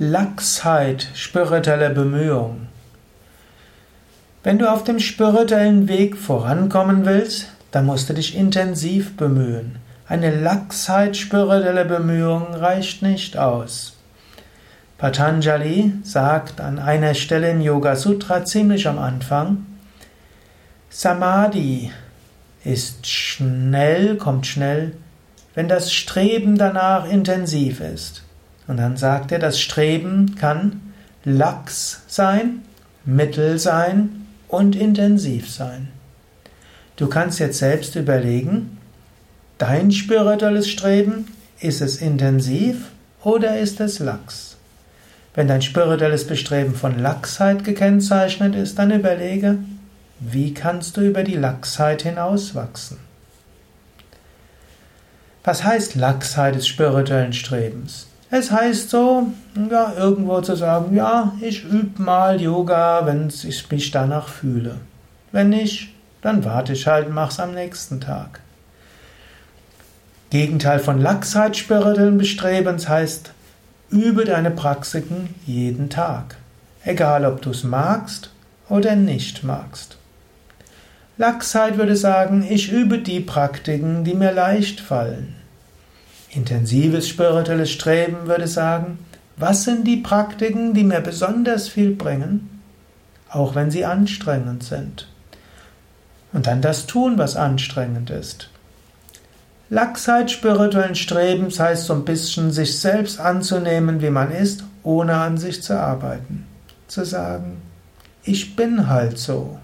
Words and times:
Lachsheit 0.00 1.06
spiritueller 1.14 1.90
Bemühung. 1.90 2.66
Wenn 4.42 4.58
du 4.58 4.68
auf 4.68 4.82
dem 4.82 4.98
spirituellen 4.98 5.86
Weg 5.86 6.16
vorankommen 6.16 7.06
willst, 7.06 7.46
dann 7.70 7.86
musst 7.86 8.08
du 8.08 8.14
dich 8.14 8.36
intensiv 8.36 9.16
bemühen. 9.16 9.76
Eine 10.08 10.34
Lachsheit 10.34 11.16
spiritueller 11.16 11.84
Bemühung 11.84 12.54
reicht 12.54 13.02
nicht 13.02 13.36
aus. 13.36 13.96
Patanjali 14.98 15.92
sagt 16.02 16.60
an 16.60 16.80
einer 16.80 17.14
Stelle 17.14 17.50
im 17.50 17.60
Yoga 17.60 17.94
Sutra 17.94 18.44
ziemlich 18.44 18.88
am 18.88 18.98
Anfang, 18.98 19.64
Samadhi 20.90 21.92
ist 22.64 23.06
schnell, 23.06 24.16
kommt 24.16 24.48
schnell, 24.48 24.96
wenn 25.54 25.68
das 25.68 25.92
Streben 25.92 26.58
danach 26.58 27.08
intensiv 27.08 27.78
ist. 27.78 28.23
Und 28.66 28.78
dann 28.78 28.96
sagt 28.96 29.32
er, 29.32 29.38
das 29.38 29.60
Streben 29.60 30.36
kann 30.36 30.80
lax 31.24 32.02
sein, 32.06 32.62
mittel 33.04 33.58
sein 33.58 34.26
und 34.48 34.76
intensiv 34.76 35.50
sein. 35.50 35.88
Du 36.96 37.08
kannst 37.08 37.40
jetzt 37.40 37.58
selbst 37.58 37.96
überlegen, 37.96 38.78
dein 39.58 39.90
spirituelles 39.90 40.68
Streben, 40.68 41.26
ist 41.60 41.80
es 41.80 41.96
intensiv 41.96 42.90
oder 43.22 43.58
ist 43.58 43.80
es 43.80 43.98
lax? 43.98 44.56
Wenn 45.34 45.48
dein 45.48 45.62
spirituelles 45.62 46.26
Bestreben 46.26 46.74
von 46.74 46.98
Lachsheit 46.98 47.64
gekennzeichnet 47.64 48.54
ist, 48.54 48.78
dann 48.78 48.92
überlege, 48.92 49.58
wie 50.20 50.54
kannst 50.54 50.96
du 50.96 51.00
über 51.00 51.24
die 51.24 51.34
Lachsheit 51.34 52.02
hinauswachsen? 52.02 52.98
Was 55.42 55.64
heißt 55.64 55.96
Lachsheit 55.96 56.54
des 56.54 56.66
spirituellen 56.68 57.32
Strebens? 57.32 58.06
Es 58.36 58.50
heißt 58.50 58.90
so, 58.90 59.28
ja, 59.70 59.92
irgendwo 59.96 60.40
zu 60.40 60.56
sagen, 60.56 60.96
ja, 60.96 61.34
ich 61.40 61.62
übe 61.62 62.02
mal 62.02 62.40
Yoga, 62.40 63.06
wenn 63.06 63.28
ich 63.28 63.70
mich 63.70 63.92
danach 63.92 64.26
fühle. 64.26 64.80
Wenn 65.30 65.50
nicht, 65.50 65.94
dann 66.20 66.44
warte 66.44 66.72
ich 66.72 66.88
halt 66.88 67.06
und 67.06 67.14
mach's 67.14 67.38
am 67.38 67.54
nächsten 67.54 68.00
Tag. 68.00 68.40
Gegenteil 70.30 70.80
von 70.80 71.00
Lachsheit 71.00 71.56
spirituellen 71.56 72.18
Bestrebens 72.18 72.88
heißt, 72.88 73.30
übe 73.90 74.24
deine 74.24 74.50
Praktiken 74.50 75.32
jeden 75.46 75.88
Tag. 75.88 76.36
Egal, 76.82 77.26
ob 77.26 77.40
du 77.40 77.50
es 77.50 77.62
magst 77.62 78.30
oder 78.68 78.96
nicht 78.96 79.44
magst. 79.44 79.96
Lachsheit 81.18 81.78
würde 81.78 81.94
sagen, 81.94 82.44
ich 82.50 82.72
übe 82.72 82.98
die 82.98 83.20
Praktiken, 83.20 84.02
die 84.02 84.14
mir 84.14 84.32
leicht 84.32 84.80
fallen. 84.80 85.36
Intensives 86.34 87.08
spirituelles 87.08 87.70
Streben 87.70 88.26
würde 88.26 88.48
sagen, 88.48 88.98
was 89.36 89.64
sind 89.64 89.86
die 89.86 89.98
Praktiken, 89.98 90.74
die 90.74 90.84
mir 90.84 91.00
besonders 91.00 91.68
viel 91.68 91.92
bringen, 91.92 92.60
auch 93.28 93.54
wenn 93.54 93.70
sie 93.70 93.84
anstrengend 93.84 94.62
sind. 94.62 95.08
Und 96.32 96.46
dann 96.46 96.62
das 96.62 96.86
tun, 96.86 97.18
was 97.18 97.36
anstrengend 97.36 98.10
ist. 98.10 98.50
Lachsheit 99.70 100.30
spirituellen 100.30 100.94
Strebens 100.94 101.58
heißt 101.58 101.86
so 101.86 101.94
ein 101.94 102.04
bisschen, 102.04 102.50
sich 102.50 102.78
selbst 102.78 103.18
anzunehmen, 103.18 104.02
wie 104.02 104.10
man 104.10 104.30
ist, 104.30 104.64
ohne 104.82 105.14
an 105.14 105.38
sich 105.38 105.62
zu 105.62 105.78
arbeiten. 105.78 106.46
Zu 106.86 107.04
sagen, 107.04 107.62
ich 108.24 108.56
bin 108.56 108.88
halt 108.88 109.18
so. 109.18 109.58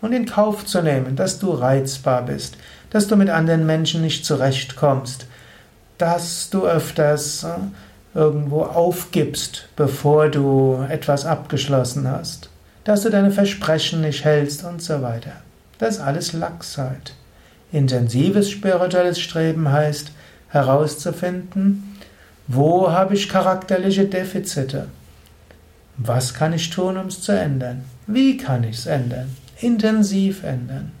Und 0.00 0.12
in 0.12 0.26
Kauf 0.26 0.66
zu 0.66 0.82
nehmen, 0.82 1.16
dass 1.16 1.38
du 1.38 1.50
reizbar 1.50 2.22
bist, 2.22 2.56
dass 2.90 3.08
du 3.08 3.16
mit 3.16 3.30
anderen 3.30 3.64
Menschen 3.64 4.02
nicht 4.02 4.24
zurechtkommst, 4.26 5.26
dass 5.98 6.50
du 6.50 6.66
öfters 6.66 7.44
äh, 7.44 8.18
irgendwo 8.18 8.62
aufgibst, 8.62 9.68
bevor 9.76 10.28
du 10.28 10.84
etwas 10.88 11.26
abgeschlossen 11.26 12.08
hast, 12.08 12.48
dass 12.84 13.02
du 13.02 13.10
deine 13.10 13.30
Versprechen 13.30 14.00
nicht 14.02 14.24
hältst 14.24 14.64
und 14.64 14.82
so 14.82 15.02
weiter. 15.02 15.32
Das 15.78 15.96
ist 15.96 16.00
alles 16.00 16.32
Lachsheit. 16.32 17.14
Intensives 17.72 18.50
spirituelles 18.50 19.18
Streben 19.18 19.70
heißt 19.72 20.12
herauszufinden, 20.48 21.98
wo 22.46 22.92
habe 22.92 23.14
ich 23.14 23.28
charakterliche 23.28 24.04
Defizite? 24.04 24.88
Was 25.96 26.34
kann 26.34 26.52
ich 26.52 26.70
tun, 26.70 26.96
um 26.96 27.06
es 27.06 27.22
zu 27.22 27.32
ändern? 27.32 27.84
Wie 28.06 28.36
kann 28.36 28.64
ich 28.64 28.78
es 28.78 28.86
ändern? 28.86 29.34
Intensiv 29.60 30.44
ändern. 30.44 30.92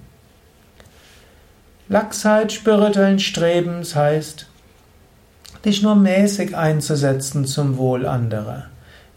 Lachsheit 1.88 2.50
spirituellen 2.52 3.18
Strebens 3.18 3.94
heißt 3.94 4.46
dich 5.64 5.82
nur 5.82 5.94
mäßig 5.94 6.56
einzusetzen 6.56 7.46
zum 7.46 7.76
Wohl 7.76 8.06
anderer. 8.06 8.64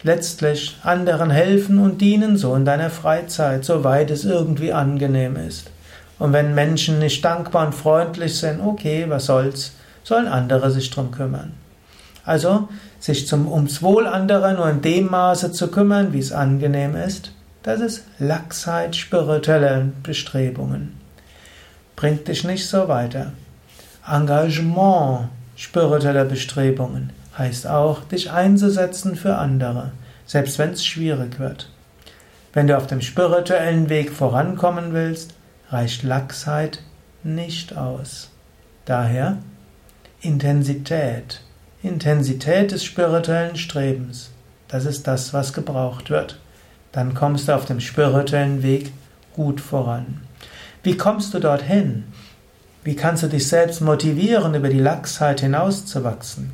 Letztlich 0.04 0.78
anderen 0.84 1.30
helfen 1.30 1.80
und 1.80 2.02
dienen 2.02 2.38
so 2.38 2.56
in 2.56 2.66
deiner 2.66 2.90
Freizeit, 2.90 3.66
soweit 3.66 4.12
es 4.12 4.26
irgendwie 4.26 4.72
angenehm 4.72 5.36
ist. 5.36 5.72
Und 6.20 6.34
wenn 6.34 6.56
Menschen 6.56 7.00
nicht 7.00 7.24
dankbar 7.24 7.68
und 7.68 7.74
freundlich 7.74 8.38
sind, 8.38 8.62
okay, 8.62 9.06
was 9.08 9.26
soll's, 9.26 9.74
sollen 10.04 10.28
andere 10.28 10.72
sich 10.72 10.90
drum 10.90 11.12
kümmern. 11.12 11.54
Also, 12.26 12.70
sich 13.00 13.28
zum, 13.28 13.52
ums 13.52 13.82
Wohl 13.82 14.08
anderer 14.08 14.54
nur 14.54 14.70
in 14.70 14.82
dem 14.82 15.10
Maße 15.10 15.52
zu 15.52 15.70
kümmern, 15.70 16.14
wie 16.14 16.20
es 16.20 16.32
angenehm 16.32 16.96
ist, 16.96 17.32
das 17.64 17.82
ist 17.82 18.04
Lachsheit 18.20 18.96
spiritueller 18.96 19.86
Bestrebungen. 20.04 20.96
Bringt 21.96 22.28
dich 22.28 22.44
nicht 22.44 22.68
so 22.68 22.88
weiter. 22.88 23.34
Engagement 24.10 25.30
spiritueller 25.58 26.24
Bestrebungen 26.24 27.12
heißt 27.38 27.68
auch, 27.68 28.06
dich 28.06 28.32
einzusetzen 28.32 29.18
für 29.18 29.36
andere, 29.36 29.92
selbst 30.26 30.58
wenn 30.60 30.72
es 30.72 30.86
schwierig 30.86 31.40
wird. 31.40 31.70
Wenn 32.54 32.68
du 32.68 32.78
auf 32.78 32.88
dem 32.88 33.02
spirituellen 33.02 33.90
Weg 33.90 34.12
vorankommen 34.12 34.94
willst, 34.94 35.34
reicht 35.70 36.04
Lachsheit 36.04 36.82
nicht 37.24 37.76
aus. 37.76 38.30
Daher 38.86 39.38
Intensität, 40.22 41.42
Intensität 41.84 42.72
des 42.72 42.86
spirituellen 42.86 43.58
Strebens, 43.58 44.32
das 44.68 44.86
ist 44.86 45.08
das, 45.08 45.34
was 45.34 45.54
gebraucht 45.54 46.10
wird. 46.10 46.40
Dann 46.92 47.14
kommst 47.14 47.48
du 47.48 47.56
auf 47.56 47.66
dem 47.66 47.80
spirituellen 47.80 48.64
Weg 48.64 48.92
gut 49.34 49.62
voran. 49.62 50.22
Wie 50.84 50.98
kommst 50.98 51.34
du 51.34 51.40
dorthin? 51.40 52.06
Wie 52.84 52.96
kannst 52.96 53.24
du 53.24 53.28
dich 53.28 53.48
selbst 53.48 53.82
motivieren, 53.82 54.56
über 54.56 54.70
die 54.70 54.80
Lachsheit 54.80 55.42
hinauszuwachsen? 55.42 56.52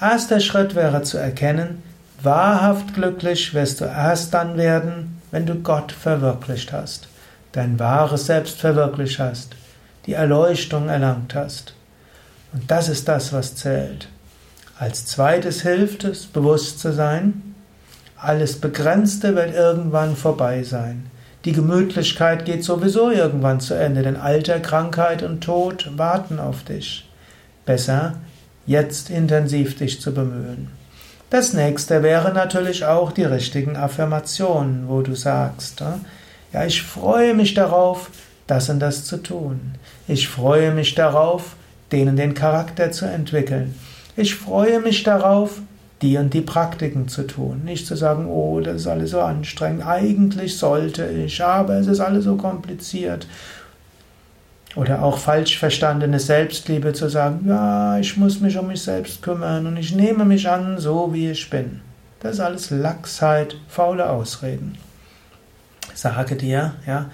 Erster 0.00 0.40
Schritt 0.40 0.74
wäre 0.74 1.02
zu 1.02 1.18
erkennen, 1.18 1.82
wahrhaft 2.22 2.94
glücklich 2.94 3.54
wirst 3.54 3.80
du 3.80 3.84
erst 3.84 4.34
dann 4.34 4.56
werden, 4.56 5.20
wenn 5.30 5.46
du 5.46 5.56
Gott 5.56 5.92
verwirklicht 5.92 6.72
hast, 6.72 7.08
dein 7.52 7.78
wahres 7.78 8.26
Selbst 8.26 8.60
verwirklicht 8.60 9.18
hast, 9.18 9.54
die 10.06 10.14
Erleuchtung 10.14 10.88
erlangt 10.88 11.34
hast. 11.34 11.74
Und 12.52 12.70
das 12.70 12.88
ist 12.88 13.08
das, 13.08 13.32
was 13.32 13.54
zählt. 13.54 14.08
Als 14.78 15.06
zweites 15.06 15.62
hilft 15.62 16.04
es, 16.04 16.26
bewusst 16.26 16.80
zu 16.80 16.92
sein, 16.92 17.54
alles 18.16 18.60
Begrenzte 18.60 19.34
wird 19.34 19.54
irgendwann 19.54 20.16
vorbei 20.16 20.62
sein. 20.62 21.10
Die 21.44 21.52
Gemütlichkeit 21.52 22.44
geht 22.44 22.62
sowieso 22.62 23.10
irgendwann 23.10 23.60
zu 23.60 23.74
Ende, 23.74 24.02
denn 24.02 24.16
Alter, 24.16 24.60
Krankheit 24.60 25.22
und 25.22 25.42
Tod 25.42 25.90
warten 25.96 26.38
auf 26.38 26.62
dich. 26.62 27.08
Besser, 27.66 28.14
jetzt 28.64 29.10
intensiv 29.10 29.76
dich 29.76 30.00
zu 30.00 30.14
bemühen. 30.14 30.68
Das 31.30 31.52
nächste 31.52 32.02
wäre 32.02 32.32
natürlich 32.32 32.84
auch 32.84 33.10
die 33.10 33.24
richtigen 33.24 33.76
Affirmationen, 33.76 34.88
wo 34.88 35.00
du 35.00 35.14
sagst, 35.14 35.82
ja, 36.52 36.64
ich 36.64 36.82
freue 36.82 37.34
mich 37.34 37.54
darauf, 37.54 38.10
das 38.46 38.68
und 38.68 38.80
das 38.80 39.04
zu 39.04 39.16
tun. 39.16 39.74
Ich 40.06 40.28
freue 40.28 40.72
mich 40.72 40.94
darauf, 40.94 41.56
denen 41.90 42.16
den 42.16 42.34
Charakter 42.34 42.92
zu 42.92 43.06
entwickeln. 43.06 43.74
Ich 44.14 44.34
freue 44.34 44.80
mich 44.80 45.02
darauf, 45.02 45.62
die 46.02 46.18
und 46.18 46.34
die 46.34 46.40
Praktiken 46.40 47.08
zu 47.08 47.26
tun. 47.26 47.62
Nicht 47.64 47.86
zu 47.86 47.96
sagen, 47.96 48.26
oh, 48.26 48.60
das 48.60 48.82
ist 48.82 48.86
alles 48.86 49.12
so 49.12 49.20
anstrengend, 49.20 49.86
eigentlich 49.86 50.58
sollte 50.58 51.06
ich, 51.06 51.42
aber 51.42 51.74
es 51.74 51.86
ist 51.86 52.00
alles 52.00 52.24
so 52.24 52.36
kompliziert. 52.36 53.26
Oder 54.74 55.02
auch 55.02 55.18
falsch 55.18 55.58
verstandene 55.58 56.18
Selbstliebe 56.18 56.92
zu 56.92 57.08
sagen, 57.08 57.44
ja, 57.46 57.98
ich 57.98 58.16
muss 58.16 58.40
mich 58.40 58.56
um 58.58 58.68
mich 58.68 58.82
selbst 58.82 59.22
kümmern 59.22 59.66
und 59.66 59.76
ich 59.76 59.94
nehme 59.94 60.24
mich 60.24 60.48
an, 60.48 60.78
so 60.78 61.12
wie 61.12 61.30
ich 61.30 61.50
bin. 61.50 61.80
Das 62.20 62.34
ist 62.34 62.40
alles 62.40 62.70
Lachsheit, 62.70 63.56
faule 63.68 64.08
Ausreden. 64.08 64.78
Sage 65.94 66.36
dir, 66.36 66.74
ja, 66.86 67.10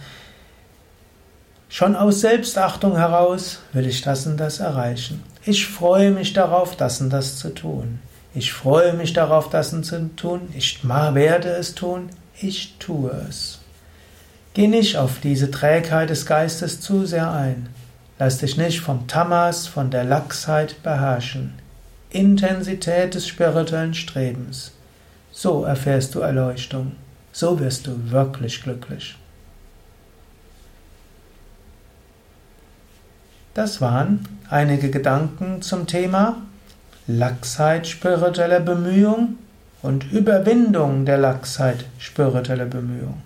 schon 1.68 1.96
aus 1.96 2.20
Selbstachtung 2.20 2.96
heraus 2.96 3.60
will 3.72 3.86
ich 3.86 4.02
das 4.02 4.26
und 4.26 4.36
das 4.36 4.60
erreichen. 4.60 5.22
Ich 5.44 5.66
freue 5.66 6.12
mich 6.12 6.32
darauf, 6.34 6.76
das 6.76 7.00
und 7.00 7.10
das 7.10 7.38
zu 7.38 7.52
tun. 7.54 7.98
Ich 8.34 8.52
freue 8.52 8.92
mich 8.92 9.12
darauf, 9.12 9.48
das 9.48 9.70
zu 9.82 10.14
tun. 10.16 10.48
Ich 10.54 10.86
werde 10.88 11.48
es 11.48 11.74
tun. 11.74 12.10
Ich 12.40 12.76
tue 12.78 13.10
es. 13.28 13.60
Geh 14.54 14.68
nicht 14.68 14.96
auf 14.96 15.20
diese 15.20 15.50
Trägheit 15.50 16.10
des 16.10 16.26
Geistes 16.26 16.80
zu 16.80 17.06
sehr 17.06 17.30
ein. 17.30 17.68
Lass 18.18 18.38
dich 18.38 18.56
nicht 18.56 18.80
vom 18.80 19.06
Tamas, 19.06 19.66
von 19.66 19.90
der 19.90 20.04
Lachsheit 20.04 20.82
beherrschen. 20.82 21.54
Intensität 22.10 23.14
des 23.14 23.28
spirituellen 23.28 23.94
Strebens. 23.94 24.72
So 25.30 25.64
erfährst 25.64 26.14
du 26.14 26.20
Erleuchtung. 26.20 26.92
So 27.32 27.60
wirst 27.60 27.86
du 27.86 28.10
wirklich 28.10 28.62
glücklich. 28.62 29.16
Das 33.54 33.80
waren 33.80 34.26
einige 34.50 34.90
Gedanken 34.90 35.62
zum 35.62 35.86
Thema 35.86 36.42
Lachsheit 37.10 37.86
spiritueller 37.86 38.60
Bemühung 38.60 39.38
und 39.80 40.12
Überwindung 40.12 41.06
der 41.06 41.16
Lachsheit 41.16 41.86
spiritueller 41.98 42.66
Bemühung. 42.66 43.22